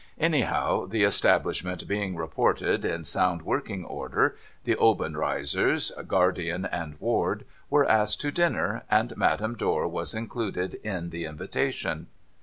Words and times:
Anyhow, 0.17 0.87
the 0.87 1.03
establishment 1.03 1.87
being 1.87 2.15
reported 2.15 2.83
in 2.85 3.03
sound 3.03 3.43
working 3.43 3.85
order, 3.85 4.35
the 4.63 4.73
Obenreizers, 4.75 5.91
Guardian 6.07 6.65
and 6.65 6.99
Ward, 6.99 7.45
were 7.69 7.85
asked 7.87 8.19
to 8.21 8.31
dinner, 8.31 8.81
and 8.89 9.15
Madame 9.15 9.55
Dor 9.55 9.87
was 9.87 10.15
included 10.15 10.79
in 10.83 11.11
the 11.11 11.25
invitation. 11.25 12.07